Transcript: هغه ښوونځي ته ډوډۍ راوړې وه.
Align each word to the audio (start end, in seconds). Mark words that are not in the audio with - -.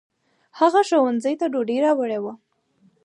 هغه 0.59 0.81
ښوونځي 0.87 1.33
ته 1.39 1.45
ډوډۍ 1.53 1.77
راوړې 1.85 2.19
وه. 2.23 2.33